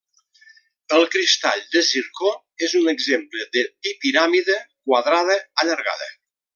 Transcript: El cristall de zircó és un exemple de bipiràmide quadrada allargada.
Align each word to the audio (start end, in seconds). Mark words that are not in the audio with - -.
El 0.99 1.05
cristall 1.15 1.61
de 1.75 1.83
zircó 1.91 2.33
és 2.69 2.75
un 2.81 2.91
exemple 2.95 3.47
de 3.59 3.67
bipiràmide 3.89 4.59
quadrada 4.73 5.41
allargada. 5.63 6.15